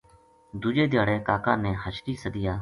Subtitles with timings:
[0.61, 2.53] دُوجے دھیاڑے کا کا نے حشری سدیا